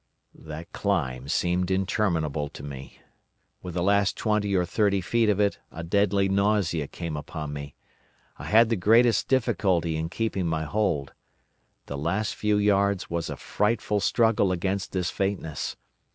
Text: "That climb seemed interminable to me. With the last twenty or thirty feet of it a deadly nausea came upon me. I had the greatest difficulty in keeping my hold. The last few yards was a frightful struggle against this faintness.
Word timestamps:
"That 0.33 0.71
climb 0.71 1.27
seemed 1.27 1.69
interminable 1.69 2.49
to 2.49 2.63
me. 2.63 3.01
With 3.61 3.75
the 3.75 3.83
last 3.83 4.17
twenty 4.17 4.55
or 4.55 4.65
thirty 4.65 4.99
feet 4.99 5.29
of 5.29 5.39
it 5.39 5.59
a 5.71 5.83
deadly 5.83 6.27
nausea 6.27 6.87
came 6.87 7.15
upon 7.15 7.53
me. 7.53 7.75
I 8.39 8.45
had 8.45 8.69
the 8.69 8.75
greatest 8.75 9.27
difficulty 9.27 9.95
in 9.97 10.09
keeping 10.09 10.47
my 10.47 10.63
hold. 10.63 11.13
The 11.85 11.99
last 11.99 12.33
few 12.33 12.57
yards 12.57 13.11
was 13.11 13.29
a 13.29 13.37
frightful 13.37 13.99
struggle 13.99 14.51
against 14.51 14.91
this 14.91 15.11
faintness. 15.11 15.77